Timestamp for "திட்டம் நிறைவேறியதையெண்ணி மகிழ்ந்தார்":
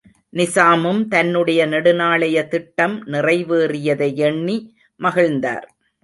2.47-5.67